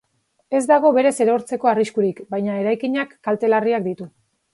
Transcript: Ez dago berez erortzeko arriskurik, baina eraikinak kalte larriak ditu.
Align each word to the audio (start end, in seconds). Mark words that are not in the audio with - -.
Ez 0.59 0.61
dago 0.69 0.91
berez 0.95 1.11
erortzeko 1.25 1.69
arriskurik, 1.71 2.21
baina 2.37 2.55
eraikinak 2.63 3.13
kalte 3.29 3.51
larriak 3.53 3.87
ditu. 3.91 4.09